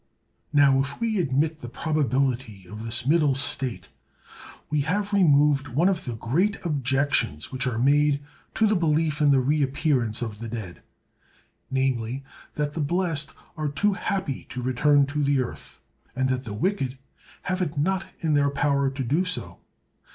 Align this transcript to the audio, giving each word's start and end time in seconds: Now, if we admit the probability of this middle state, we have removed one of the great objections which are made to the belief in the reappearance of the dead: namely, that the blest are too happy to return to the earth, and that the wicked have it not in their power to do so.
Now, 0.51 0.79
if 0.79 0.99
we 0.99 1.19
admit 1.19 1.61
the 1.61 1.69
probability 1.69 2.65
of 2.67 2.83
this 2.85 3.05
middle 3.05 3.35
state, 3.35 3.87
we 4.71 4.81
have 4.81 5.13
removed 5.13 5.67
one 5.67 5.87
of 5.87 6.05
the 6.05 6.15
great 6.15 6.57
objections 6.65 7.51
which 7.51 7.67
are 7.67 7.77
made 7.77 8.19
to 8.55 8.65
the 8.65 8.73
belief 8.75 9.21
in 9.21 9.29
the 9.29 9.39
reappearance 9.39 10.23
of 10.23 10.39
the 10.39 10.47
dead: 10.49 10.81
namely, 11.69 12.23
that 12.55 12.73
the 12.73 12.81
blest 12.81 13.33
are 13.55 13.69
too 13.69 13.93
happy 13.93 14.47
to 14.49 14.63
return 14.63 15.05
to 15.05 15.21
the 15.23 15.39
earth, 15.39 15.79
and 16.15 16.29
that 16.29 16.45
the 16.45 16.53
wicked 16.55 16.97
have 17.43 17.61
it 17.61 17.77
not 17.77 18.07
in 18.21 18.33
their 18.33 18.49
power 18.49 18.89
to 18.89 19.03
do 19.03 19.23
so. 19.23 19.59